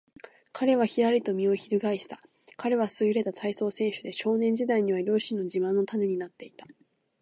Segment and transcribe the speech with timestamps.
[0.51, 2.19] 彼はひらりと身をひるがえした。
[2.57, 6.65] 彼はすぐれた体操選手で、少年時代には両親の自慢の種になっていた。